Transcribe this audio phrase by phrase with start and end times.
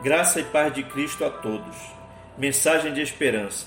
[0.00, 1.76] Graça e paz de Cristo a todos.
[2.36, 3.66] Mensagem de esperança.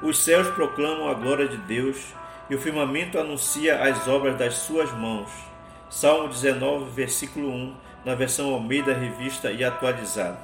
[0.00, 2.14] Os céus proclamam a glória de Deus
[2.48, 5.28] e o firmamento anuncia as obras das suas mãos.
[5.90, 10.38] Salmo 19, versículo 1, na versão Almeida Revista e atualizada.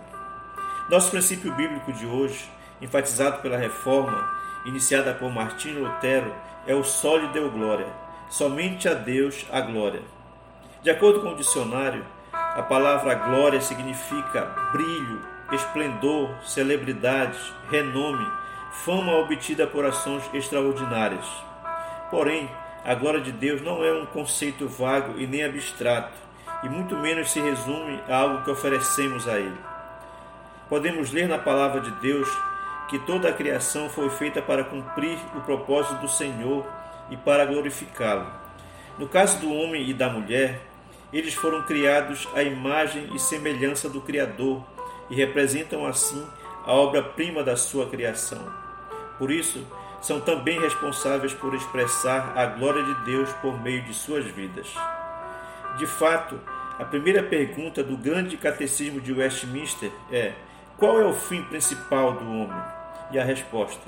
[0.90, 2.50] Nosso princípio bíblico de hoje,
[2.82, 4.28] enfatizado pela reforma
[4.66, 6.34] iniciada por Martinho Lutero,
[6.66, 7.86] é o sólido deu glória.
[8.28, 10.02] Somente a Deus a glória.
[10.82, 12.04] De acordo com o dicionário,
[12.58, 15.22] a palavra glória significa brilho,
[15.52, 17.38] esplendor, celebridade,
[17.70, 18.26] renome,
[18.84, 21.24] fama obtida por ações extraordinárias.
[22.10, 22.50] Porém,
[22.84, 26.18] a glória de Deus não é um conceito vago e nem abstrato,
[26.64, 29.58] e muito menos se resume a algo que oferecemos a Ele.
[30.68, 32.28] Podemos ler na palavra de Deus
[32.88, 36.66] que toda a criação foi feita para cumprir o propósito do Senhor
[37.08, 38.26] e para glorificá-lo.
[38.98, 40.60] No caso do homem e da mulher,
[41.12, 44.62] eles foram criados à imagem e semelhança do Criador
[45.08, 46.24] e representam assim
[46.64, 48.44] a obra-prima da sua criação.
[49.18, 49.66] Por isso,
[50.00, 54.72] são também responsáveis por expressar a glória de Deus por meio de suas vidas.
[55.78, 56.38] De fato,
[56.78, 60.34] a primeira pergunta do grande catecismo de Westminster é:
[60.76, 62.62] qual é o fim principal do homem?
[63.10, 63.82] E a resposta: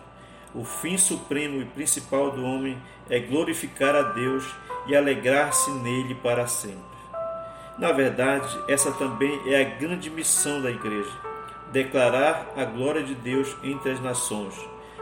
[0.55, 2.77] o fim supremo e principal do homem
[3.09, 4.45] é glorificar a Deus
[4.87, 6.90] e alegrar-se nele para sempre.
[7.81, 11.11] Na verdade, essa também é a grande missão da igreja:
[11.73, 14.55] declarar a glória de Deus entre as nações.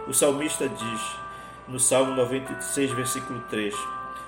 [0.06, 1.00] O salmista diz,
[1.66, 3.74] no Salmo 96, versículo 3: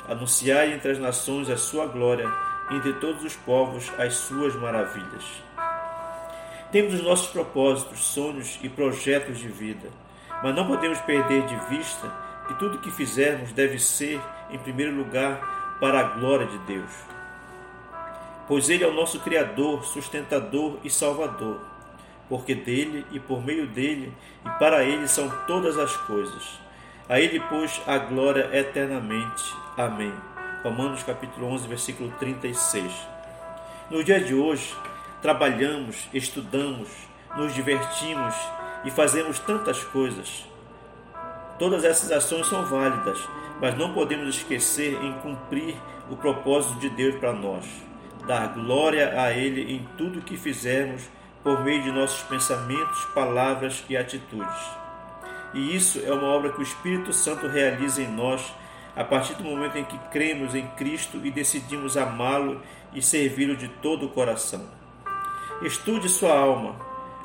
[0.09, 2.29] Anunciai entre as nações a sua glória,
[2.73, 5.25] entre todos os povos as suas maravilhas.
[6.73, 9.91] Temos os nossos propósitos, sonhos e projetos de vida,
[10.42, 12.12] mas não podemos perder de vista
[12.48, 14.20] que tudo que fizermos deve ser,
[14.51, 17.20] em primeiro lugar, para a glória de Deus
[18.51, 21.61] pois Ele é o nosso Criador, sustentador e Salvador,
[22.29, 24.12] porque dele e por meio dele
[24.45, 26.59] e para ele são todas as coisas.
[27.09, 29.55] A ele, pois, a glória eternamente.
[29.77, 30.13] Amém.
[30.64, 32.92] Romanos capítulo 11, versículo 36.
[33.89, 34.74] No dia de hoje,
[35.23, 36.89] trabalhamos, estudamos,
[37.36, 38.35] nos divertimos
[38.85, 40.45] e fazemos tantas coisas.
[41.57, 43.20] Todas essas ações são válidas,
[43.61, 45.77] mas não podemos esquecer em cumprir
[46.11, 47.64] o propósito de Deus para nós
[48.27, 51.03] dar glória a Ele em tudo que fizermos
[51.42, 54.81] por meio de nossos pensamentos, palavras e atitudes.
[55.55, 58.53] E isso é uma obra que o Espírito Santo realiza em nós
[58.95, 62.61] a partir do momento em que cremos em Cristo e decidimos amá-lo
[62.92, 64.64] e servi-lo de todo o coração.
[65.63, 66.75] Estude sua alma,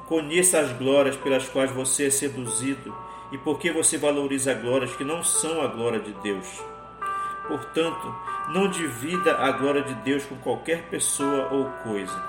[0.07, 2.95] conheça as glórias pelas quais você é seduzido
[3.31, 6.74] e por que você valoriza glórias que não são a glória de Deus.
[7.47, 8.16] Portanto,
[8.50, 12.23] não divida a glória de Deus com qualquer pessoa ou coisa.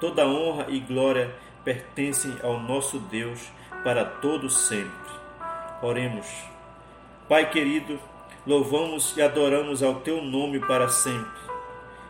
[0.00, 3.40] Toda honra e glória pertencem ao nosso Deus
[3.84, 5.12] para todo sempre.
[5.82, 6.26] Oremos.
[7.28, 7.98] Pai querido,
[8.46, 11.42] louvamos e adoramos ao teu nome para sempre.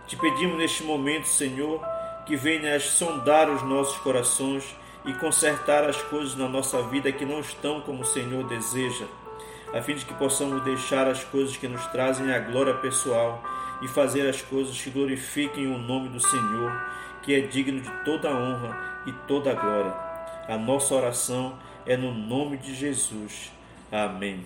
[0.07, 1.81] Te pedimos neste momento, Senhor,
[2.27, 4.65] que venhas sondar os nossos corações
[5.05, 9.07] e consertar as coisas na nossa vida que não estão como o Senhor deseja
[9.73, 13.43] a fim de que possamos deixar as coisas que nos trazem a glória pessoal
[13.81, 16.73] e fazer as coisas que glorifiquem o nome do Senhor,
[17.23, 19.95] que é digno de toda honra e toda glória.
[20.49, 23.51] A nossa oração é no nome de Jesus.
[23.91, 24.45] Amém.